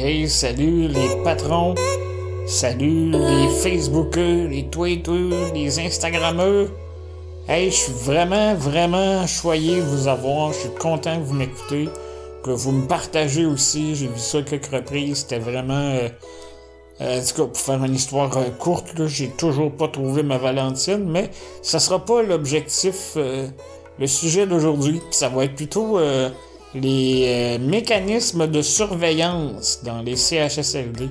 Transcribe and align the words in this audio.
Hey, 0.00 0.28
salut 0.28 0.86
les 0.86 1.24
patrons, 1.24 1.74
salut 2.46 3.10
les 3.10 3.48
Facebookers, 3.48 4.46
les 4.48 4.68
Twitters, 4.70 5.52
les 5.52 5.80
Instagrammeurs. 5.80 6.68
Hey, 7.48 7.72
je 7.72 7.76
suis 7.76 7.92
vraiment, 7.92 8.54
vraiment 8.54 9.26
choyé 9.26 9.78
de 9.78 9.82
vous 9.82 10.06
avoir. 10.06 10.52
Je 10.52 10.58
suis 10.58 10.74
content 10.78 11.18
que 11.18 11.24
vous 11.24 11.34
m'écoutez, 11.34 11.88
que 12.44 12.50
vous 12.50 12.70
me 12.70 12.86
partagez 12.86 13.44
aussi. 13.44 13.96
J'ai 13.96 14.06
vu 14.06 14.18
ça 14.18 14.40
quelques 14.42 14.72
reprises. 14.72 15.18
C'était 15.18 15.40
vraiment... 15.40 15.74
Euh, 15.74 16.08
euh, 17.00 17.20
en 17.20 17.24
tout 17.24 17.48
pour 17.48 17.58
faire 17.58 17.82
une 17.82 17.96
histoire 17.96 18.36
euh, 18.38 18.50
courte, 18.56 19.04
j'ai 19.08 19.30
toujours 19.30 19.72
pas 19.72 19.88
trouvé 19.88 20.22
ma 20.22 20.38
Valentine, 20.38 21.04
mais 21.08 21.28
ça 21.60 21.80
sera 21.80 22.04
pas 22.04 22.22
l'objectif, 22.22 23.16
le 23.16 24.06
sujet 24.06 24.46
d'aujourd'hui. 24.46 25.00
Ça 25.10 25.28
va 25.28 25.44
être 25.44 25.56
plutôt 25.56 25.98
les 26.74 27.24
euh, 27.26 27.58
mécanismes 27.58 28.46
de 28.46 28.62
surveillance 28.62 29.80
dans 29.84 30.02
les 30.02 30.16
CHSLD. 30.16 31.08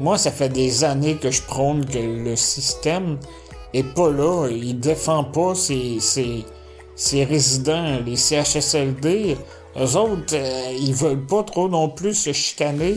Moi, 0.00 0.16
ça 0.16 0.30
fait 0.30 0.48
des 0.48 0.84
années 0.84 1.16
que 1.16 1.30
je 1.30 1.42
prône 1.42 1.84
que 1.84 1.98
le 1.98 2.36
système 2.36 3.18
est 3.74 3.82
pas 3.82 4.10
là. 4.10 4.48
Il 4.48 4.78
défend 4.78 5.24
pas 5.24 5.54
ses, 5.54 5.98
ses, 6.00 6.44
ses 6.94 7.24
résidents, 7.24 7.98
les 8.04 8.16
CHSLD. 8.16 9.36
Eux 9.76 9.96
autres, 9.96 10.34
euh, 10.34 10.76
ils 10.78 10.94
veulent 10.94 11.26
pas 11.26 11.42
trop 11.42 11.68
non 11.68 11.88
plus 11.88 12.14
se 12.14 12.32
chicaner 12.32 12.96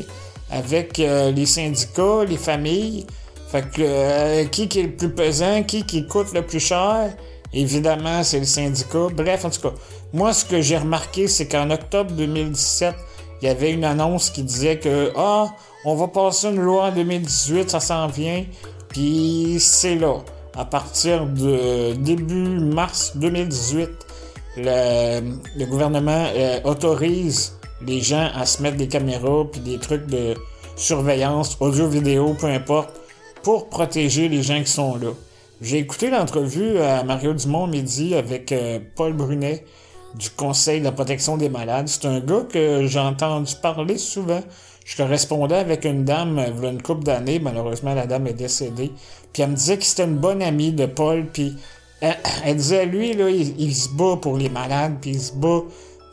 avec 0.50 1.00
euh, 1.00 1.32
les 1.32 1.46
syndicats, 1.46 2.24
les 2.28 2.38
familles. 2.38 3.06
Fait 3.52 3.64
que 3.64 3.82
euh, 3.82 4.46
qui, 4.46 4.68
qui 4.68 4.80
est 4.80 4.84
le 4.84 4.96
plus 4.96 5.10
pesant, 5.12 5.64
qui 5.64 5.86
qui 5.86 6.08
coûte 6.08 6.34
le 6.34 6.42
plus 6.42 6.60
cher, 6.60 7.14
évidemment, 7.54 8.24
c'est 8.24 8.40
le 8.40 8.46
syndicat. 8.46 9.08
Bref, 9.14 9.46
en 9.46 9.50
tout 9.50 9.62
cas, 9.62 9.74
moi, 10.14 10.34
ce 10.34 10.46
que 10.46 10.62
j'ai 10.62 10.78
remarqué, 10.78 11.28
c'est 11.28 11.48
qu'en 11.48 11.70
octobre 11.70 12.12
2017, 12.12 12.96
il 13.42 13.48
y 13.48 13.50
avait 13.50 13.72
une 13.72 13.86
annonce 13.86 14.30
qui 14.30 14.44
disait 14.44 14.78
que 14.78 15.12
ah, 15.16 15.48
on 15.86 15.96
va 15.96 16.08
passer 16.08 16.50
une 16.50 16.62
loi 16.62 16.86
en 16.86 16.92
2018, 16.92 17.70
ça 17.70 17.80
s'en 17.80 18.08
vient, 18.08 18.46
puis 18.90 19.58
c'est 19.60 19.96
là. 19.96 20.18
À 20.56 20.66
partir 20.66 21.26
de 21.26 21.94
début 21.94 22.60
mars 22.60 23.14
2018, 23.16 23.90
le, 24.58 25.66
gouvernement 25.66 26.28
euh, 26.36 26.60
autorise 26.66 27.54
les 27.88 28.02
gens 28.02 28.30
à 28.36 28.46
se 28.46 28.62
mettre 28.62 28.78
des 28.78 28.88
caméras 28.88 29.46
puis 29.52 29.62
des 29.62 29.78
trucs 29.78 30.06
de 30.08 30.36
surveillance, 30.76 31.58
audio, 31.60 31.88
vidéo, 31.88 32.36
peu 32.40 32.48
importe, 32.48 32.90
pour 33.44 33.70
protéger 33.70 34.30
les 34.30 34.44
gens 34.44 34.60
qui 34.60 34.72
sont 34.72 34.96
là. 34.98 35.10
J'ai 35.62 35.78
écouté 35.78 36.10
l'entrevue 36.10 36.80
à 36.80 37.04
Mario 37.04 37.34
Dumont 37.34 37.68
midi 37.68 38.16
avec 38.16 38.52
euh, 38.52 38.80
Paul 38.96 39.14
Brunet 39.14 39.64
du 40.16 40.32
Conseil 40.32 40.80
de 40.80 40.86
la 40.86 40.92
protection 40.92 41.38
des 41.38 41.50
malades. 41.50 41.88
C'est 41.88 42.06
un 42.06 42.20
gars 42.20 42.48
que 42.52 42.88
j'ai 42.88 43.00
entendu 43.00 43.54
parler 43.62 44.00
souvent. 44.00 44.42
Je 44.86 44.98
correspondais 44.98 45.58
avec 45.58 45.86
une 45.86 46.04
dame 46.04 46.40
euh, 46.40 46.48
il 46.58 46.64
y 46.64 46.66
a 46.66 46.72
une 46.72 46.82
couple 46.82 47.04
d'années, 47.04 47.38
malheureusement 47.38 47.94
la 47.94 48.08
dame 48.08 48.26
est 48.26 48.34
décédée. 48.34 48.92
Puis 49.32 49.44
elle 49.44 49.52
me 49.52 49.56
disait 49.56 49.78
que 49.78 49.84
c'était 49.84 50.06
une 50.06 50.18
bonne 50.18 50.42
amie 50.42 50.72
de 50.72 50.88
Paul, 50.88 51.28
puis 51.32 51.54
elle, 52.02 52.18
elle 52.44 52.56
disait 52.56 52.88
lui 52.88 53.14
là, 53.14 53.30
il, 53.30 53.62
il 53.62 53.76
se 53.76 53.90
bat 53.90 54.18
pour 54.20 54.40
les 54.40 54.50
malades, 54.50 54.96
puis 55.00 55.12
il 55.12 55.22
se 55.22 55.34
bat 55.34 55.62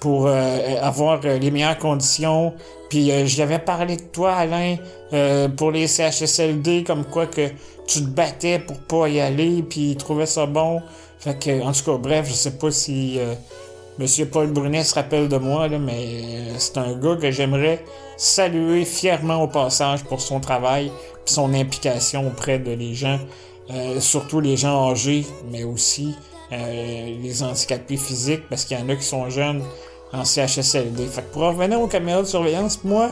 pour 0.00 0.26
euh, 0.26 0.76
avoir 0.80 1.20
euh, 1.24 1.38
les 1.38 1.50
meilleures 1.50 1.78
conditions. 1.78 2.54
Puis 2.88 3.10
euh, 3.10 3.26
j'avais 3.26 3.58
parlé 3.58 3.96
de 3.96 4.02
toi, 4.02 4.32
Alain, 4.34 4.76
euh, 5.12 5.48
pour 5.48 5.70
les 5.70 5.86
CHSLD, 5.86 6.84
comme 6.84 7.04
quoi 7.04 7.26
que 7.26 7.48
tu 7.86 8.00
te 8.00 8.08
battais 8.08 8.58
pour 8.58 8.78
pas 8.78 9.08
y 9.08 9.20
aller, 9.20 9.62
puis 9.62 9.90
il 9.90 9.96
trouvait 9.96 10.26
ça 10.26 10.46
bon. 10.46 10.82
Fait 11.18 11.38
que, 11.38 11.62
en 11.62 11.72
tout 11.72 11.84
cas, 11.84 11.98
bref, 11.98 12.28
je 12.28 12.34
sais 12.34 12.52
pas 12.52 12.70
si 12.70 13.18
euh, 13.18 13.34
Monsieur 13.98 14.26
Paul 14.26 14.46
Brunet 14.46 14.84
se 14.84 14.94
rappelle 14.94 15.28
de 15.28 15.38
moi, 15.38 15.66
là, 15.66 15.78
mais 15.78 15.92
euh, 15.92 16.54
c'est 16.58 16.78
un 16.78 16.94
gars 16.94 17.16
que 17.16 17.32
j'aimerais 17.32 17.84
saluer 18.16 18.84
fièrement 18.84 19.42
au 19.42 19.48
passage 19.48 20.04
pour 20.04 20.20
son 20.20 20.38
travail, 20.38 20.92
puis 21.24 21.34
son 21.34 21.52
implication 21.52 22.28
auprès 22.28 22.60
de 22.60 22.70
les 22.70 22.94
gens, 22.94 23.18
euh, 23.70 23.98
surtout 24.00 24.40
les 24.40 24.56
gens 24.56 24.92
âgés, 24.92 25.26
mais 25.50 25.64
aussi 25.64 26.14
euh, 26.52 27.16
les 27.20 27.42
handicapés 27.42 27.96
physiques, 27.96 28.48
parce 28.48 28.64
qu'il 28.64 28.78
y 28.78 28.80
en 28.80 28.88
a 28.88 28.94
qui 28.94 29.02
sont 29.02 29.28
jeunes 29.30 29.64
en 30.12 30.24
CHSLD. 30.24 31.06
Fait 31.06 31.22
que 31.22 31.32
pour 31.32 31.42
revenir 31.42 31.80
aux 31.80 31.86
caméras 31.86 32.22
de 32.22 32.26
surveillance, 32.26 32.82
moi, 32.84 33.10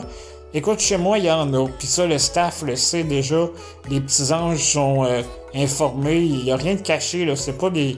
écoute, 0.53 0.79
chez 0.79 0.97
moi, 0.97 1.17
il 1.17 1.25
y 1.25 1.31
en 1.31 1.53
a. 1.53 1.67
Puis 1.77 1.87
ça, 1.87 2.05
le 2.05 2.17
staff 2.17 2.63
le 2.63 2.75
sait 2.75 3.03
déjà. 3.03 3.47
Les 3.89 4.01
petits 4.01 4.31
anges 4.33 4.63
sont 4.63 5.05
euh, 5.05 5.21
informés. 5.53 6.21
Il 6.21 6.43
n'y 6.43 6.51
a 6.51 6.55
rien 6.55 6.75
de 6.75 6.81
caché, 6.81 7.25
là. 7.25 7.35
C'est 7.35 7.57
pas 7.57 7.69
des, 7.69 7.97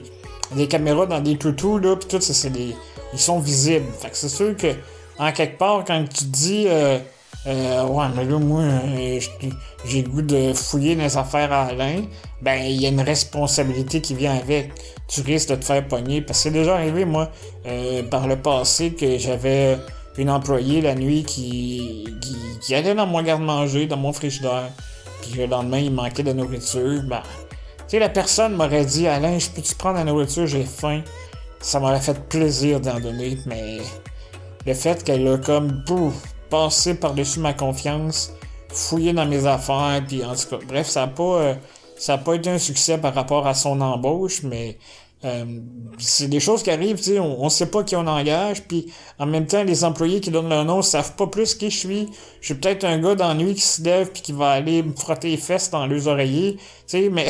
des 0.52 0.66
caméras 0.66 1.06
dans 1.06 1.20
des 1.20 1.36
toutous, 1.36 1.78
là. 1.78 1.96
Puis 1.96 2.08
tout, 2.08 2.20
ça, 2.20 2.34
c'est 2.34 2.50
des... 2.50 2.74
Ils 3.12 3.18
sont 3.18 3.40
visibles. 3.40 3.86
Fait 3.98 4.10
que 4.10 4.16
c'est 4.16 4.28
sûr 4.28 4.56
que, 4.56 4.68
en 5.18 5.32
quelque 5.32 5.58
part, 5.58 5.84
quand 5.84 6.04
tu 6.08 6.24
dis... 6.24 6.66
Euh, 6.68 6.98
euh, 7.46 7.86
ouais, 7.86 8.06
mais 8.14 8.24
là, 8.24 8.38
moi, 8.38 8.62
euh, 8.62 9.20
j'ai- 9.84 10.02
le 10.02 10.08
goût 10.08 10.22
de 10.22 10.52
fouiller 10.52 10.94
les 10.94 11.16
affaires 11.16 11.52
à 11.52 11.66
Alain. 11.66 12.02
Ben, 12.42 12.62
il 12.64 12.80
y 12.80 12.86
a 12.86 12.90
une 12.90 13.00
responsabilité 13.00 14.00
qui 14.00 14.14
vient 14.14 14.34
avec. 14.34 14.72
Tu 15.08 15.22
risques 15.22 15.48
de 15.50 15.54
te 15.56 15.64
faire 15.64 15.86
pogner. 15.88 16.20
Parce 16.20 16.38
que 16.38 16.42
c'est 16.44 16.50
déjà 16.50 16.74
arrivé, 16.76 17.04
moi, 17.04 17.30
euh, 17.66 18.02
par 18.02 18.26
le 18.28 18.36
passé, 18.36 18.92
que 18.92 19.18
j'avais 19.18 19.78
une 20.18 20.28
employée 20.30 20.80
la 20.82 20.94
nuit 20.94 21.24
qui, 21.24 22.04
qui, 22.20 22.36
qui 22.60 22.74
allait 22.74 22.94
dans 22.94 23.06
mon 23.06 23.22
garde-manger, 23.22 23.86
dans 23.86 23.96
mon 23.96 24.12
frigidaire. 24.12 24.70
Puis 25.22 25.32
le 25.38 25.46
lendemain, 25.46 25.78
il 25.78 25.92
manquait 25.92 26.22
de 26.22 26.32
nourriture. 26.32 27.02
Ben, 27.04 27.22
tu 27.22 27.84
sais, 27.88 27.98
la 27.98 28.08
personne 28.10 28.54
m'aurait 28.54 28.84
dit 28.84 29.06
Alain, 29.06 29.38
je 29.38 29.48
peux-tu 29.48 29.74
prendre 29.74 29.96
la 29.96 30.04
nourriture, 30.04 30.46
j'ai 30.46 30.64
faim. 30.64 31.02
Ça 31.60 31.80
m'aurait 31.80 32.00
fait 32.00 32.18
plaisir 32.28 32.80
d'en 32.80 33.00
donner, 33.00 33.38
mais 33.46 33.78
le 34.66 34.74
fait 34.74 35.02
qu'elle 35.04 35.26
a 35.28 35.36
comme 35.38 35.84
pouf, 35.84 36.14
passé 36.50 36.94
par-dessus 36.94 37.40
ma 37.40 37.54
confiance, 37.54 38.32
fouillé 38.68 39.12
dans 39.12 39.26
mes 39.26 39.46
affaires, 39.46 40.02
puis 40.06 40.24
en 40.24 40.34
tout 40.34 40.48
cas, 40.50 40.58
bref, 40.66 40.88
ça 40.88 41.04
a 41.04 41.06
pas, 41.06 41.22
euh, 41.22 41.54
ça 41.96 42.14
a 42.14 42.18
pas 42.18 42.34
été 42.34 42.50
un 42.50 42.58
succès 42.58 42.98
par 42.98 43.14
rapport 43.14 43.46
à 43.46 43.54
son 43.54 43.80
embauche, 43.80 44.42
mais 44.42 44.78
euh, 45.24 45.44
c'est 45.98 46.28
des 46.28 46.40
choses 46.40 46.62
qui 46.62 46.70
arrivent, 46.70 46.96
tu 46.96 47.02
sais, 47.04 47.18
on, 47.18 47.42
on 47.42 47.50
sait 47.50 47.66
pas 47.66 47.84
qui 47.84 47.94
on 47.94 48.06
engage, 48.06 48.62
puis 48.62 48.92
en 49.18 49.26
même 49.26 49.46
temps, 49.46 49.62
les 49.64 49.84
employés 49.84 50.20
qui 50.20 50.30
donnent 50.30 50.48
leur 50.48 50.64
nom 50.64 50.80
savent 50.80 51.14
pas 51.14 51.26
plus 51.26 51.54
qui 51.54 51.70
je 51.70 51.76
suis. 51.76 52.08
Je 52.40 52.46
suis 52.46 52.54
peut-être 52.54 52.84
un 52.84 52.98
gars 52.98 53.14
d'ennui 53.14 53.54
qui 53.54 53.60
se 53.60 53.82
lève 53.82 54.10
puis 54.10 54.22
qui 54.22 54.32
va 54.32 54.50
aller 54.50 54.82
me 54.82 54.94
frotter 54.94 55.30
les 55.30 55.36
fesses 55.36 55.70
dans 55.70 55.86
les 55.86 56.08
oreillers, 56.08 56.56
tu 56.56 56.62
sais, 56.86 57.08
mais 57.10 57.28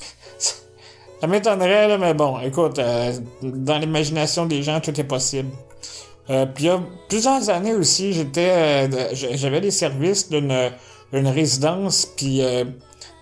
ça 1.20 1.26
m'étonnerait, 1.28 1.96
mais 1.98 2.14
bon, 2.14 2.40
écoute, 2.40 2.80
euh, 2.80 3.12
dans 3.42 3.78
l'imagination 3.78 4.46
des 4.46 4.64
gens, 4.64 4.80
tout 4.80 4.98
est 4.98 5.04
possible. 5.04 5.50
Euh, 6.30 6.46
puis 6.46 6.64
il 6.64 6.66
y 6.68 6.70
a 6.70 6.80
plusieurs 7.08 7.50
années 7.50 7.74
aussi, 7.74 8.12
j'étais, 8.12 8.88
euh, 8.90 9.08
j'avais 9.12 9.60
des 9.60 9.70
services 9.70 10.30
d'une 10.30 10.72
une 11.14 11.28
résidence, 11.28 12.06
puis 12.16 12.42
euh, 12.42 12.64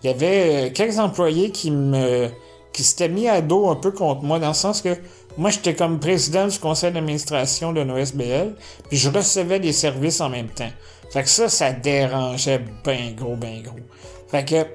il 0.03 0.11
y 0.11 0.13
avait 0.13 0.69
euh, 0.69 0.71
quelques 0.73 0.99
employés 0.99 1.51
qui 1.51 1.71
me 1.71 2.29
qui 2.73 2.83
s'étaient 2.85 3.11
mis 3.11 3.29
à 3.29 3.43
dos 3.43 3.69
un 3.69 3.77
peu 3.77 3.91
contre 3.91 4.23
moi, 4.23 4.39
dans 4.39 4.49
le 4.49 4.55
sens 4.55 4.81
que 4.81 4.97
moi 5.37 5.51
j'étais 5.51 5.75
comme 5.75 6.01
président 6.01 6.47
du 6.47 6.59
conseil 6.59 6.91
d'administration 6.91 7.73
de 7.73 7.85
NOSBL, 7.85 8.55
puis 8.89 8.97
je 8.97 9.11
recevais 9.11 9.61
des 9.61 9.73
services 9.73 10.21
en 10.21 10.31
même 10.31 10.49
temps. 10.49 10.71
Fait 11.13 11.23
que 11.23 11.29
ça, 11.29 11.51
ça 11.51 11.73
dérangeait 11.73 12.63
ben 12.85 13.15
gros, 13.15 13.37
ben 13.37 13.63
gros. 13.63 13.77
Fait 14.29 14.45
que 14.45 14.67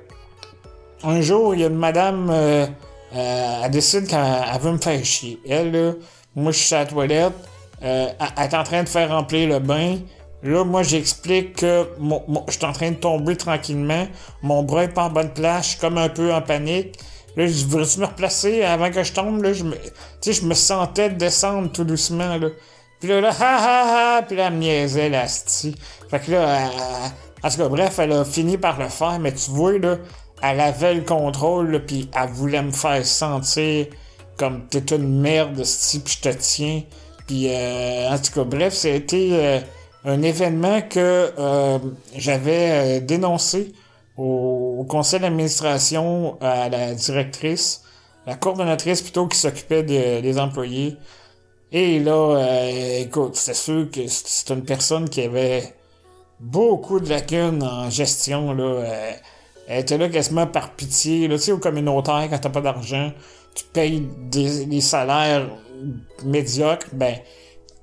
un 1.03 1.21
jour, 1.21 1.55
il 1.55 1.61
y 1.61 1.63
a 1.63 1.67
une 1.67 1.75
madame, 1.75 2.29
euh, 2.29 2.67
elle 3.13 3.71
décide 3.71 4.07
qu'elle 4.07 4.19
elle 4.19 4.61
veut 4.61 4.71
me 4.71 4.77
faire 4.77 5.03
chier. 5.03 5.39
Elle, 5.47 5.71
là, 5.71 5.93
moi, 6.35 6.51
je 6.51 6.59
suis 6.59 6.75
à 6.75 6.79
la 6.79 6.85
toilette, 6.85 7.33
euh, 7.83 8.07
elle, 8.37 8.43
est 8.43 8.53
en 8.55 8.63
train 8.63 8.83
de 8.83 8.89
faire 8.89 9.09
remplir 9.09 9.49
le 9.49 9.59
bain. 9.59 9.97
Là, 10.43 10.63
moi, 10.63 10.83
j'explique 10.83 11.57
que 11.57 11.87
je 12.47 12.53
suis 12.53 12.65
en 12.65 12.71
train 12.71 12.91
de 12.91 12.95
tomber 12.95 13.35
tranquillement. 13.35 14.07
Mon 14.41 14.63
bras 14.63 14.83
est 14.83 14.93
pas 14.93 15.05
en 15.05 15.09
bonne 15.09 15.33
place, 15.33 15.65
je 15.65 15.69
suis 15.71 15.79
comme 15.79 15.97
un 15.97 16.09
peu 16.09 16.33
en 16.33 16.41
panique. 16.41 16.97
Là, 17.35 17.47
je 17.47 17.65
voudrais-tu 17.65 17.99
me 17.99 18.05
replacer 18.05 18.63
avant 18.63 18.89
que 18.89 19.03
je 19.03 19.13
tombe? 19.13 19.43
Là, 19.43 19.53
je 19.53 19.63
me, 19.63 19.75
je 20.25 20.41
me 20.43 20.53
sentais 20.53 21.09
descendre 21.09 21.71
tout 21.71 21.83
doucement, 21.83 22.37
là. 22.37 22.47
Puis 22.99 23.09
là, 23.09 23.21
là, 23.21 23.29
ha 23.29 23.57
ha 23.57 24.17
ha, 24.17 24.21
puis 24.23 24.35
là, 24.35 24.47
elle 24.47 24.53
me 24.53 25.09
la 25.09 25.21
asti. 25.21 25.75
Fait 26.09 26.19
que 26.19 26.31
là, 26.31 26.69
en 27.43 27.49
tout 27.49 27.57
cas, 27.57 27.67
bref, 27.67 27.99
elle 27.99 28.13
a 28.13 28.25
fini 28.25 28.57
par 28.57 28.79
le 28.79 28.89
faire, 28.89 29.19
mais 29.19 29.31
tu 29.33 29.51
vois, 29.51 29.77
là, 29.77 29.97
elle 30.41 30.59
avait 30.59 30.95
le 30.95 31.01
contrôle, 31.01 31.83
puis 31.85 32.09
elle 32.15 32.29
voulait 32.29 32.63
me 32.63 32.71
faire 32.71 33.05
sentir 33.05 33.87
comme 34.37 34.67
t'es 34.67 34.95
une 34.95 35.21
merde, 35.21 35.63
sti, 35.63 35.99
puis 35.99 36.17
je 36.21 36.29
te 36.29 36.35
tiens. 36.35 36.81
Puis, 37.27 37.49
euh, 37.49 38.09
en 38.09 38.17
tout 38.17 38.31
cas, 38.33 38.43
bref, 38.45 38.73
c'était 38.73 39.29
euh, 39.33 39.59
un 40.05 40.21
événement 40.21 40.81
que 40.81 41.31
euh, 41.37 41.77
j'avais 42.15 43.01
dénoncé 43.01 43.73
au, 44.17 44.85
conseil 44.89 45.19
d'administration 45.19 46.37
à 46.41 46.69
la 46.69 46.93
directrice, 46.95 47.83
la 48.25 48.35
coordonnatrice 48.35 49.01
plutôt 49.01 49.27
qui 49.27 49.37
s'occupait 49.37 49.83
de- 49.83 50.21
des 50.21 50.39
employés. 50.39 50.95
Et 51.71 51.99
là, 51.99 52.39
écoute, 52.99 53.35
c'est 53.35 53.53
sûr 53.53 53.91
que 53.91 54.07
c'est 54.07 54.49
une 54.53 54.63
personne 54.63 55.09
qui 55.09 55.21
avait 55.21 55.73
beaucoup 56.39 57.01
de 57.01 57.09
lacunes 57.09 57.61
en 57.61 57.89
gestion, 57.89 58.53
là. 58.53 58.83
Elle 59.67 59.81
était 59.81 59.97
là 59.97 60.07
quasiment 60.07 60.47
par 60.47 60.71
pitié, 60.71 61.27
là. 61.27 61.35
Tu 61.35 61.43
sais, 61.43 61.51
au 61.51 61.57
communautaire, 61.57 62.27
quand 62.29 62.39
t'as 62.39 62.49
pas 62.49 62.61
d'argent, 62.61 63.11
tu 63.53 63.65
payes 63.65 64.07
des 64.31 64.81
salaires 64.81 65.49
médiocres, 66.23 66.87
ben, 66.93 67.15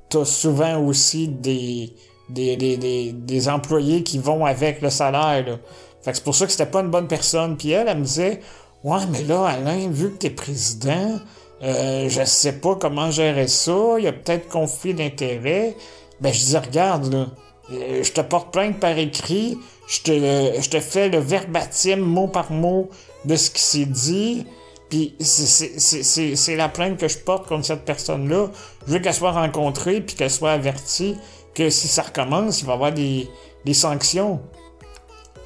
t'as 0.08 0.25
souvent 0.25 0.79
aussi 0.79 1.29
des, 1.29 1.94
des, 2.29 2.56
des, 2.56 3.12
des, 3.12 3.49
employés 3.49 4.02
qui 4.02 4.19
vont 4.19 4.44
avec 4.44 4.81
le 4.81 4.91
salaire. 4.91 5.46
Là. 5.46 5.58
Fait 6.02 6.11
que 6.11 6.17
c'est 6.17 6.25
pour 6.25 6.35
ça 6.35 6.46
que 6.46 6.52
c'était 6.52 6.67
pas 6.67 6.81
une 6.81 6.91
bonne 6.91 7.08
personne. 7.08 7.56
Puis 7.56 7.70
elle, 7.70 7.88
elle 7.88 7.99
me 7.99 8.05
disait 8.05 8.41
Ouais, 8.82 9.00
mais 9.11 9.23
là, 9.23 9.46
Alain, 9.46 9.88
vu 9.88 10.12
que 10.12 10.19
t'es 10.19 10.31
président, 10.31 11.19
euh, 11.62 12.08
je 12.08 12.25
sais 12.25 12.52
pas 12.52 12.76
comment 12.76 13.11
gérer 13.11 13.49
ça, 13.49 13.94
il 13.99 14.05
y 14.05 14.08
a 14.08 14.12
peut-être 14.12 14.49
conflit 14.49 14.93
d'intérêts. 14.93 15.75
Ben 16.20 16.32
je 16.32 16.44
dis 16.44 16.56
regarde, 16.56 17.12
là, 17.12 17.26
euh, 17.73 18.02
je 18.02 18.12
te 18.12 18.20
porte 18.20 18.52
plainte 18.52 18.79
par 18.79 18.99
écrit, 18.99 19.58
je 19.88 20.02
te, 20.02 20.61
je 20.61 20.69
te 20.69 20.81
fais 20.81 21.08
le 21.08 21.19
verbatim 21.19 21.96
mot 21.96 22.29
par 22.29 22.52
mot 22.52 22.91
de 23.25 23.37
ce 23.37 23.50
qui 23.50 23.62
s'est 23.62 23.87
dit. 23.87 24.46
Puis 24.90 25.14
c'est 25.20 26.56
la 26.56 26.69
plainte 26.69 26.98
que 26.98 27.08
je 27.08 27.19
porte 27.19 27.48
contre 27.48 27.66
cette 27.66 27.84
personne-là. 27.84 28.48
Je 28.86 28.92
veux 28.92 28.98
qu'elle 28.98 29.14
soit 29.14 29.32
rencontrée 29.32 30.00
puis 30.00 30.14
qu'elle 30.14 30.31
soit 30.31 30.52
avertie 30.52 31.16
que 31.54 31.70
si 31.70 31.88
ça 31.88 32.02
recommence, 32.02 32.60
il 32.60 32.66
va 32.66 32.72
y 32.72 32.75
avoir 32.75 32.92
des, 32.92 33.28
sanctions. 33.72 34.40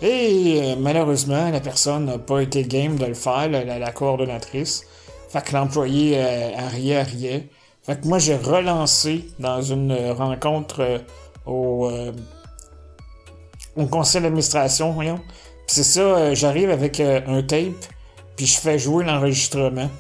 Et 0.01 0.61
euh, 0.63 0.77
malheureusement, 0.79 1.51
la 1.51 1.61
personne 1.61 2.07
n'a 2.07 2.19
pas 2.19 2.41
été 2.41 2.63
game 2.63 2.97
de 2.97 3.07
le 3.07 3.15
faire, 3.15 3.49
la, 3.49 3.79
la, 3.79 3.93
coordonnatrice. 3.93 4.85
Fait 5.29 5.45
que 5.45 5.53
l'employé 5.53 6.17
euh, 6.17 6.57
a 6.57 6.69
riait, 6.69 7.03
riait. 7.03 7.49
Fait 7.83 8.01
que 8.01 8.07
moi, 8.07 8.19
j'ai 8.19 8.37
relancé 8.37 9.25
dans 9.39 9.61
une 9.61 9.93
rencontre 10.13 10.81
euh, 10.81 10.99
au, 11.47 11.91
au 13.77 13.87
conseil 13.87 14.23
d'administration, 14.23 14.93
voyons. 14.93 15.21
c'est 15.67 15.83
ça, 15.83 16.35
j'arrive 16.35 16.71
avec 16.71 17.01
un 17.01 17.43
tape, 17.43 17.87
puis 18.39 18.47
je 18.47 18.59
fais 18.59 18.79
jouer 18.79 19.05
l'enregistrement. 19.05 19.91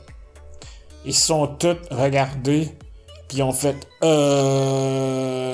Ils 1.04 1.12
sont 1.14 1.48
tous 1.48 1.76
regardés, 1.90 2.70
puis 3.28 3.42
ont 3.42 3.52
fait 3.52 3.76
euh 4.02 5.48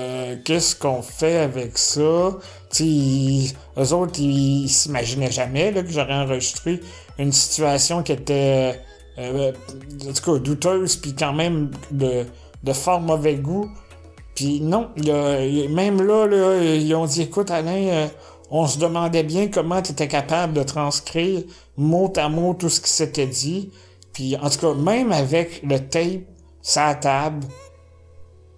qu'est-ce 0.44 0.76
qu'on 0.76 1.02
fait 1.02 1.38
avec 1.38 1.78
ça? 1.78 2.30
T'sais, 2.68 3.54
eux 3.78 3.92
autres 3.92 4.20
ils, 4.20 4.68
s'imaginaient 4.68 5.30
jamais 5.30 5.70
là, 5.72 5.82
que 5.82 5.90
j'aurais 5.90 6.14
enregistré 6.14 6.80
une 7.18 7.32
situation 7.32 8.02
qui 8.02 8.12
était 8.12 8.80
euh, 9.18 9.52
en 10.06 10.12
tout 10.12 10.32
cas 10.32 10.38
douteuse 10.38 10.96
puis 10.96 11.14
quand 11.14 11.32
même 11.32 11.70
de, 11.90 12.24
de 12.62 12.72
fort 12.72 13.00
mauvais 13.00 13.36
goût 13.36 13.70
puis 14.34 14.60
non 14.60 14.90
même 14.96 16.02
là, 16.02 16.26
là 16.26 16.62
ils 16.62 16.94
ont 16.94 17.06
dit 17.06 17.22
écoute 17.22 17.50
Alain 17.50 17.88
euh, 17.88 18.06
on 18.50 18.66
se 18.66 18.78
demandait 18.78 19.22
bien 19.22 19.48
comment 19.48 19.82
tu 19.82 19.92
étais 19.92 20.08
capable 20.08 20.52
de 20.52 20.62
transcrire 20.62 21.42
mot 21.76 22.12
à 22.16 22.28
mot 22.28 22.54
tout 22.54 22.68
ce 22.68 22.80
qui 22.80 22.90
s'était 22.90 23.26
dit 23.26 23.70
puis 24.12 24.36
en 24.36 24.50
tout 24.50 24.58
cas 24.58 24.74
même 24.74 25.12
avec 25.12 25.62
le 25.62 25.78
tape 25.78 26.22
sa 26.62 26.94
table 26.94 27.46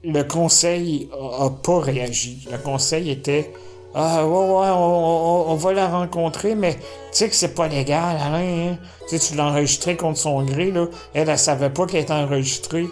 le 0.06 0.22
conseil 0.22 1.08
a, 1.12 1.50
pas 1.50 1.80
réagi. 1.80 2.46
Le 2.50 2.58
conseil 2.58 3.10
était 3.10 3.52
Ah, 3.94 4.26
ouais, 4.26 4.32
ouais, 4.32 4.70
on, 4.70 5.54
va 5.54 5.72
la 5.72 5.88
rencontrer, 5.88 6.54
mais 6.54 6.74
tu 6.74 6.80
sais 7.12 7.28
que 7.28 7.34
c'est 7.34 7.54
pas 7.54 7.66
légal. 7.66 8.16
Hein? 8.20 8.76
Tu 9.08 9.18
sais, 9.18 9.30
tu 9.30 9.36
l'as 9.36 9.46
enregistré 9.46 9.96
contre 9.96 10.18
son 10.18 10.44
gré, 10.44 10.70
là. 10.70 10.86
Elle, 11.12 11.28
elle 11.28 11.38
savait 11.38 11.70
pas 11.70 11.86
qu'elle 11.86 12.02
était 12.02 12.12
enregistrée. 12.12 12.86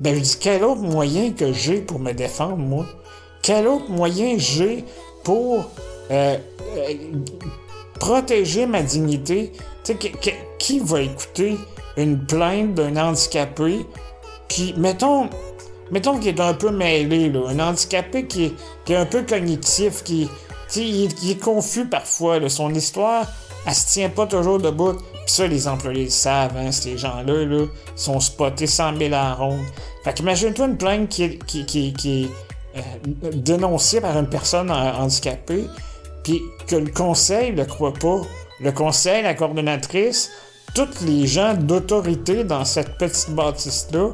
Ben, 0.00 0.14
je 0.14 0.20
dis, 0.20 0.36
quel 0.40 0.64
autre 0.64 0.80
moyen 0.80 1.32
que 1.32 1.52
j'ai 1.52 1.80
pour 1.80 1.98
me 1.98 2.12
défendre, 2.12 2.56
moi? 2.56 2.86
Quel 3.42 3.66
autre 3.66 3.90
moyen 3.90 4.36
j'ai 4.38 4.84
pour 5.24 5.70
euh, 6.10 6.36
euh, 6.76 6.94
protéger 7.98 8.66
ma 8.66 8.82
dignité? 8.82 9.52
Tu 9.84 9.94
sais, 9.94 10.10
qui 10.58 10.78
va 10.80 11.00
écouter 11.00 11.56
une 11.96 12.24
plainte 12.24 12.74
d'un 12.74 12.96
handicapé 12.96 13.86
qui, 14.48 14.74
mettons, 14.76 15.28
mettons 15.90 16.18
qu'il 16.18 16.28
est 16.28 16.40
un 16.40 16.54
peu 16.54 16.70
mêlé, 16.70 17.30
là, 17.30 17.48
un 17.48 17.58
handicapé 17.58 18.26
qui 18.26 18.44
est, 18.44 18.52
qui 18.84 18.92
est 18.92 18.96
un 18.96 19.06
peu 19.06 19.22
cognitif, 19.22 20.02
qui, 20.02 20.28
il, 20.76 21.30
est 21.30 21.40
confus 21.40 21.86
parfois, 21.86 22.38
là, 22.38 22.48
son 22.48 22.72
histoire, 22.74 23.26
elle 23.66 23.74
se 23.74 23.92
tient 23.92 24.08
pas 24.08 24.26
toujours 24.26 24.58
debout. 24.58 24.94
Puis 24.94 25.34
ça, 25.34 25.46
les 25.46 25.68
employés 25.68 26.04
le 26.04 26.10
savent, 26.10 26.56
hein, 26.56 26.72
ces 26.72 26.98
gens-là, 26.98 27.44
là, 27.44 27.66
sont 27.94 28.20
spotés 28.20 28.66
100 28.66 28.98
000 28.98 29.14
à 29.14 29.34
ronde. 29.34 29.60
Fait 30.04 30.12
qu'imagine-toi 30.12 30.66
une 30.66 30.76
plainte 30.76 31.08
qui 31.08 31.38
qui, 31.38 31.64
qui, 31.64 31.92
qui 31.92 32.28
euh, 32.76 32.80
dénoncée 33.34 34.00
par 34.00 34.18
une 34.18 34.28
personne 34.28 34.70
handicapée, 34.70 35.66
puis 36.24 36.40
que 36.66 36.76
le 36.76 36.90
conseil 36.90 37.52
le 37.52 37.64
croit 37.64 37.94
pas. 37.94 38.20
Le 38.60 38.70
conseil, 38.70 39.22
la 39.22 39.34
coordonnatrice, 39.34 40.30
tous 40.74 41.04
les 41.04 41.26
gens 41.26 41.54
d'autorité 41.54 42.44
dans 42.44 42.64
cette 42.64 42.96
petite 42.96 43.30
bâtisse-là 43.30 44.10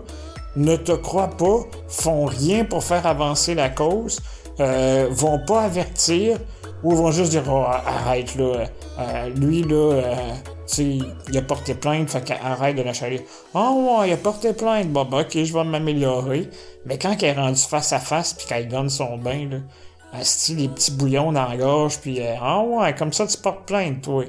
ne 0.57 0.77
te 0.77 0.93
croient 0.93 1.37
pas, 1.37 1.61
font 1.89 2.25
rien 2.25 2.65
pour 2.65 2.83
faire 2.83 3.07
avancer 3.07 3.55
la 3.55 3.69
cause, 3.69 4.21
euh, 4.61 5.09
vont 5.11 5.39
pas 5.47 5.63
avertir 5.63 6.39
ou 6.83 6.95
vont 6.95 7.11
juste 7.11 7.31
dire 7.31 7.45
oh, 7.49 7.65
arrête 7.65 8.35
là, 8.37 8.65
euh, 8.99 9.29
lui 9.37 9.63
là, 9.63 9.93
euh, 9.93 10.15
il 10.79 11.39
a 11.39 11.43
porté 11.43 11.75
plainte, 11.75 12.11
fait 12.11 12.25
qu'arrête 12.25 12.77
de 12.77 12.83
la 12.83 12.93
chaler. 12.93 13.25
Oh 13.55 13.99
ouais, 14.01 14.11
il 14.11 14.13
a 14.13 14.17
porté 14.17 14.53
plainte, 14.53 14.89
bon 14.89 15.05
bah, 15.05 15.21
ok, 15.21 15.43
je 15.43 15.53
vais 15.53 15.65
m'améliorer. 15.65 16.49
Mais 16.87 16.99
quand 16.99 17.17
elle 17.23 17.25
est 17.25 17.33
rendue 17.33 17.61
face 17.61 17.93
à 17.93 17.99
face 17.99 18.35
puis 18.35 18.47
qu'elle 18.47 18.69
donne 18.69 18.91
son 18.91 19.17
bain 19.19 19.49
là, 19.51 19.59
elle 20.15 20.57
les 20.57 20.69
petits 20.69 20.93
bouillons 20.93 21.33
dans 21.33 21.47
la 21.47 21.57
gorge 21.57 21.99
puis 21.99 22.21
ah 22.41 22.63
ouais, 22.63 22.95
comme 22.95 23.13
ça 23.13 23.27
tu 23.27 23.37
portes 23.39 23.67
plainte 23.67 24.03
toi. 24.03 24.25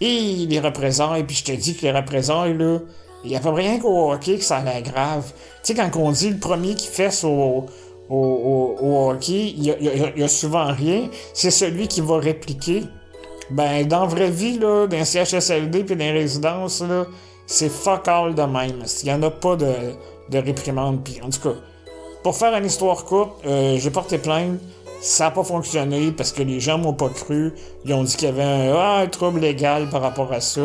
Et 0.00 0.46
les 0.48 0.60
représailles, 0.60 1.24
puis 1.24 1.36
je 1.36 1.44
te 1.44 1.52
dis 1.52 1.76
que 1.76 1.82
les 1.82 1.92
représailles 1.92 2.56
là, 2.56 2.78
il 3.24 3.30
y 3.30 3.36
a 3.36 3.40
pas 3.40 3.52
rien 3.52 3.78
qu'au 3.78 4.12
hockey 4.12 4.38
que 4.38 4.44
ça 4.44 4.58
a 4.58 4.80
grave. 4.80 5.32
Tu 5.62 5.72
sais, 5.72 5.74
quand 5.74 5.90
on 5.96 6.10
dit 6.10 6.30
le 6.30 6.38
premier 6.38 6.74
qui 6.74 6.88
fesse 6.88 7.22
au, 7.24 7.66
au, 8.08 9.10
hockey, 9.10 9.54
il 9.56 9.64
y, 9.64 10.22
a, 10.22 10.28
souvent 10.28 10.72
rien. 10.72 11.08
C'est 11.34 11.50
celui 11.50 11.88
qui 11.88 12.00
va 12.00 12.18
répliquer. 12.18 12.82
Ben, 13.52 13.86
dans 13.86 14.00
la 14.00 14.06
vraie 14.06 14.30
vie, 14.30 14.58
là, 14.58 14.86
dans 14.86 15.04
CHSLD 15.04 15.84
puis 15.84 15.96
dans 15.96 16.04
les 16.04 16.12
résidences, 16.12 16.80
là, 16.82 17.06
c'est 17.46 17.68
fuck 17.68 18.08
all 18.08 18.34
de 18.34 18.42
même. 18.42 18.82
Il 19.02 19.06
n'y 19.06 19.12
en 19.12 19.22
a 19.22 19.30
pas 19.30 19.56
de, 19.56 19.72
de 20.30 20.38
réprimande. 20.38 21.00
En 21.22 21.30
tout 21.30 21.40
cas, 21.40 21.56
pour 22.22 22.36
faire 22.36 22.56
une 22.56 22.66
histoire 22.66 23.04
courte, 23.04 23.44
euh, 23.46 23.78
j'ai 23.78 23.90
porté 23.90 24.18
plainte. 24.18 24.58
Ça 25.00 25.24
n'a 25.24 25.30
pas 25.32 25.42
fonctionné 25.42 26.12
parce 26.12 26.30
que 26.30 26.42
les 26.42 26.60
gens 26.60 26.78
m'ont 26.78 26.92
pas 26.92 27.08
cru. 27.08 27.54
Ils 27.84 27.92
ont 27.92 28.04
dit 28.04 28.14
qu'il 28.16 28.28
y 28.28 28.30
avait 28.30 28.42
un, 28.42 28.74
ah, 28.76 28.98
un 28.98 29.06
trouble 29.08 29.40
légal 29.40 29.88
par 29.90 30.00
rapport 30.00 30.32
à 30.32 30.40
ça 30.40 30.60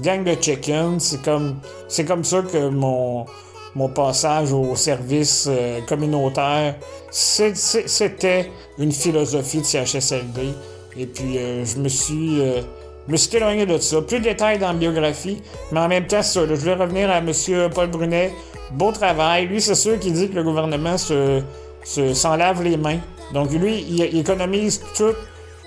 gang 0.00 0.24
de 0.24 0.36
chicken, 0.40 1.00
c'est 1.00 1.22
comme 1.22 1.56
c'est 1.88 2.04
comme 2.04 2.24
ça 2.24 2.42
que 2.42 2.68
mon 2.68 3.26
mon 3.74 3.88
passage 3.88 4.52
au 4.52 4.74
service 4.74 5.46
euh, 5.48 5.80
communautaire, 5.82 6.76
c'était 7.10 8.50
une 8.78 8.92
philosophie 8.92 9.60
de 9.60 9.64
CHSLD. 9.64 10.54
Et 10.98 11.06
puis 11.06 11.38
euh, 11.38 11.64
je 11.64 11.78
me 11.78 11.88
suis 11.88 12.40
euh, 12.40 12.60
me 13.08 13.16
suis 13.16 13.36
éloigné 13.36 13.66
de 13.66 13.78
ça. 13.78 14.02
Plus 14.02 14.18
de 14.18 14.24
détails 14.24 14.58
dans 14.58 14.68
la 14.68 14.74
biographie, 14.74 15.40
mais 15.72 15.80
en 15.80 15.88
même 15.88 16.06
temps, 16.06 16.22
ça, 16.22 16.46
je 16.46 16.54
vais 16.54 16.74
revenir 16.74 17.10
à 17.10 17.18
M. 17.18 17.32
Paul 17.74 17.88
Brunet. 17.88 18.32
Beau 18.72 18.92
travail. 18.92 19.46
Lui, 19.46 19.62
c'est 19.62 19.74
sûr 19.74 19.98
qui 19.98 20.12
dit 20.12 20.28
que 20.28 20.34
le 20.34 20.42
gouvernement 20.42 20.98
se, 20.98 21.42
s'en 21.84 22.36
lave 22.36 22.62
les 22.62 22.76
mains. 22.76 22.98
Donc 23.32 23.50
lui, 23.50 23.84
il, 23.88 24.18
économise 24.18 24.82
tout 24.94 25.14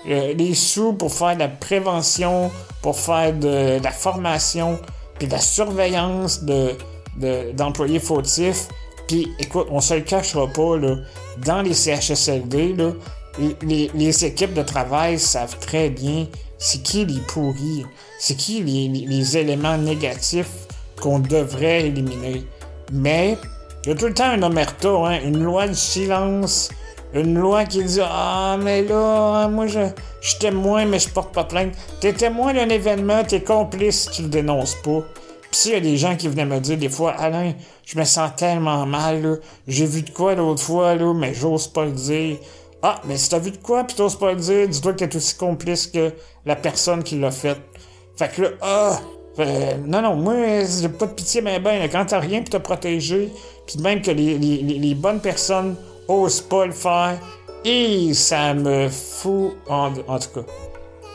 euh, 0.08 0.34
les 0.34 0.54
sous 0.54 0.92
pour 0.92 1.12
faire 1.12 1.34
de 1.34 1.40
la 1.40 1.48
prévention, 1.48 2.50
pour 2.80 2.98
faire 2.98 3.32
de, 3.32 3.82
la 3.82 3.90
formation, 3.90 4.78
puis 5.18 5.26
de 5.26 5.32
la 5.32 5.40
surveillance 5.40 6.44
de, 6.44 6.76
d'employés 7.52 7.98
fautifs. 7.98 8.68
Puis 9.08 9.28
écoute, 9.40 9.66
on 9.70 9.80
se 9.80 9.94
le 9.94 10.02
cachera 10.02 10.46
pas, 10.46 10.76
dans 11.44 11.62
les 11.62 11.74
CHSLD, 11.74 12.74
là, 12.74 12.92
les, 13.62 14.24
équipes 14.24 14.54
de 14.54 14.62
travail 14.62 15.18
savent 15.18 15.58
très 15.58 15.90
bien 15.90 16.26
c'est 16.58 16.82
qui 16.82 17.04
les 17.04 17.20
pourris, 17.20 17.84
c'est 18.20 18.36
qui 18.36 18.62
les, 18.62 18.88
les, 18.88 19.36
éléments 19.36 19.76
négatifs 19.78 20.68
qu'on 21.00 21.18
devrait 21.18 21.86
éliminer. 21.86 22.44
Mais 22.92 23.36
il 23.84 23.88
y 23.88 23.92
a 23.92 23.96
tout 23.96 24.06
le 24.06 24.14
temps 24.14 24.26
un 24.26 24.42
omerta, 24.44 24.88
hein, 24.88 25.18
une 25.24 25.42
loi 25.42 25.66
de 25.66 25.72
silence 25.72 26.70
une 27.14 27.38
loi 27.38 27.64
qui 27.64 27.84
dit 27.84 28.00
Ah, 28.02 28.56
mais 28.60 28.82
là, 28.82 29.48
moi, 29.48 29.66
je, 29.66 29.80
je 30.20 30.28
suis 30.30 30.38
témoin, 30.38 30.86
mais 30.86 30.98
je 30.98 31.08
porte 31.08 31.34
pas 31.34 31.44
plainte. 31.44 31.74
T'es 32.00 32.12
témoin 32.12 32.54
d'un 32.54 32.68
événement, 32.68 33.22
t'es 33.24 33.42
complice, 33.42 34.08
tu 34.12 34.22
le 34.22 34.28
dénonces 34.28 34.76
pas. 34.82 35.02
Pis 35.50 35.58
s'il 35.58 35.72
y 35.72 35.76
a 35.76 35.80
des 35.80 35.98
gens 35.98 36.16
qui 36.16 36.28
venaient 36.28 36.46
me 36.46 36.58
dire 36.60 36.78
des 36.78 36.88
fois, 36.88 37.12
Alain, 37.12 37.52
je 37.84 37.98
me 37.98 38.04
sens 38.04 38.30
tellement 38.36 38.86
mal. 38.86 39.40
J'ai 39.68 39.84
vu 39.84 40.02
de 40.02 40.10
quoi 40.10 40.34
l'autre 40.34 40.62
fois, 40.62 40.94
là, 40.94 41.12
mais 41.12 41.34
j'ose 41.34 41.68
pas 41.68 41.84
le 41.84 41.92
dire. 41.92 42.38
Ah, 42.82 43.00
mais 43.04 43.16
si 43.16 43.30
t'as 43.30 43.38
vu 43.38 43.52
de 43.52 43.58
quoi 43.58 43.84
pis 43.84 43.94
t'oses 43.94 44.16
pas 44.16 44.32
le 44.32 44.38
dire, 44.38 44.68
dis-toi 44.68 44.92
que 44.92 45.04
t'es 45.04 45.16
aussi 45.16 45.36
complice 45.36 45.86
que 45.86 46.12
la 46.44 46.56
personne 46.56 47.02
qui 47.02 47.18
l'a 47.18 47.30
fait. 47.30 47.58
Fait 48.16 48.28
que 48.28 48.42
là, 48.42 48.48
ah, 48.60 49.00
non, 49.86 50.02
non, 50.02 50.16
moi, 50.16 50.34
j'ai 50.64 50.88
pas 50.88 51.06
de 51.06 51.12
pitié, 51.12 51.40
mais 51.40 51.58
ben, 51.58 51.88
quand 51.90 52.04
t'as 52.06 52.18
rien 52.18 52.40
pour 52.40 52.50
te 52.50 52.56
protéger, 52.58 53.32
puis 53.66 53.78
même 53.78 54.02
que 54.02 54.10
les, 54.10 54.94
bonnes 54.94 55.20
personnes 55.20 55.76
ose 56.08 56.40
pas 56.40 56.66
le 56.66 56.72
faire. 56.72 57.18
Et 57.64 58.12
ça 58.12 58.54
me 58.54 58.88
fout 58.88 59.52
en, 59.68 59.92
tout 59.92 60.40
cas. 60.40 60.46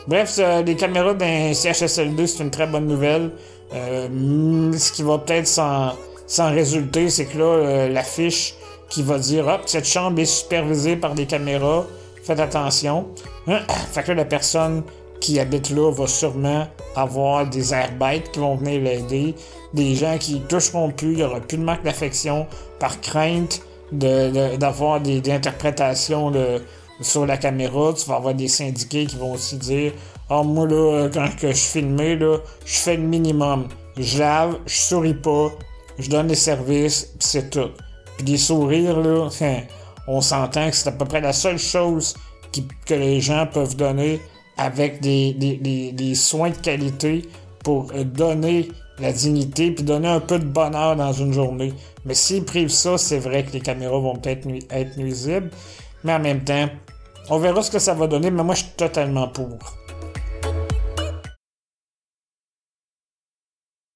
Bref, 0.06 0.40
les 0.64 0.76
caméras 0.76 1.12
d'un 1.12 1.52
CHSL2, 1.52 2.26
c'est 2.26 2.42
une 2.42 2.50
très 2.50 2.66
bonne 2.66 2.86
nouvelle. 2.86 3.32
Euh, 3.74 4.72
ce 4.72 4.92
qui 4.92 5.02
va 5.02 5.18
peut-être 5.18 5.46
s'en, 5.46 5.92
résulter, 6.38 7.10
c'est 7.10 7.26
que 7.26 7.38
là, 7.38 7.44
euh, 7.44 7.88
l'affiche 7.88 8.54
qui 8.88 9.02
va 9.02 9.18
dire 9.18 9.46
Hop, 9.46 9.62
cette 9.66 9.86
chambre 9.86 10.18
est 10.20 10.24
supervisée 10.24 10.96
par 10.96 11.14
des 11.14 11.26
caméras, 11.26 11.84
faites 12.22 12.40
attention. 12.40 13.08
fait 13.92 14.02
que 14.02 14.12
la 14.12 14.24
personne 14.24 14.82
qui 15.20 15.40
habite 15.40 15.70
là 15.70 15.90
va 15.90 16.06
sûrement 16.06 16.66
avoir 16.94 17.46
des 17.46 17.74
airbêtes 17.74 18.30
qui 18.32 18.38
vont 18.38 18.56
venir 18.56 18.80
l'aider, 18.80 19.34
des 19.74 19.94
gens 19.94 20.16
qui 20.18 20.40
toucheront 20.42 20.90
plus, 20.90 21.12
il 21.12 21.16
n'y 21.16 21.22
aura 21.22 21.40
plus 21.40 21.58
de 21.58 21.62
marque 21.62 21.84
d'affection 21.84 22.46
par 22.78 23.00
crainte 23.00 23.62
d'avoir 23.90 25.00
des, 25.00 25.22
interprétations 25.30 26.32
sur 27.00 27.26
la 27.26 27.36
caméra. 27.36 27.92
Tu 27.94 28.08
vas 28.08 28.16
avoir 28.16 28.34
des 28.34 28.48
syndiqués 28.48 29.06
qui 29.06 29.16
vont 29.16 29.32
aussi 29.34 29.56
dire 29.56 29.92
Ah, 30.28 30.42
moi, 30.42 30.66
là, 30.66 31.08
quand 31.12 31.28
je 31.40 31.52
suis 31.52 31.80
filmé, 31.80 32.16
là, 32.16 32.38
je 32.64 32.74
fais 32.74 32.96
le 32.96 33.02
minimum. 33.02 33.68
Je 33.96 34.18
lave, 34.18 34.58
je 34.66 34.74
souris 34.76 35.14
pas, 35.14 35.48
je 35.98 36.08
donne 36.08 36.28
des 36.28 36.34
services, 36.34 37.14
c'est 37.18 37.50
tout. 37.50 37.70
Puis 38.18 38.26
des 38.26 38.36
sourires, 38.36 39.00
là, 39.00 39.30
on 40.08 40.20
s'entend 40.20 40.68
que 40.68 40.76
c'est 40.76 40.88
à 40.88 40.92
peu 40.92 41.04
près 41.04 41.20
la 41.20 41.32
seule 41.32 41.58
chose 41.58 42.14
que 42.84 42.94
les 42.94 43.20
gens 43.20 43.46
peuvent 43.46 43.76
donner 43.76 44.20
avec 44.56 45.00
des, 45.00 45.32
des, 45.32 46.14
soins 46.14 46.50
de 46.50 46.56
qualité 46.56 47.28
pour 47.62 47.92
donner 47.92 48.68
la 48.98 49.12
dignité 49.12 49.70
puis 49.70 49.84
donner 49.84 50.08
un 50.08 50.18
peu 50.18 50.38
de 50.40 50.44
bonheur 50.44 50.96
dans 50.96 51.12
une 51.12 51.32
journée. 51.32 51.72
Mais 52.04 52.14
s'ils 52.14 52.44
privent 52.44 52.68
ça, 52.68 52.98
c'est 52.98 53.18
vrai 53.18 53.44
que 53.44 53.52
les 53.52 53.60
caméras 53.60 54.00
vont 54.00 54.16
peut-être 54.16 54.48
être 54.70 54.96
nuisibles. 54.96 55.50
Mais 56.02 56.14
en 56.14 56.18
même 56.18 56.42
temps, 56.42 56.68
on 57.30 57.38
verra 57.38 57.62
ce 57.62 57.70
que 57.70 57.78
ça 57.78 57.94
va 57.94 58.08
donner, 58.08 58.30
mais 58.32 58.42
moi 58.42 58.56
je 58.56 58.64
suis 58.64 58.72
totalement 58.76 59.28
pour. 59.28 59.77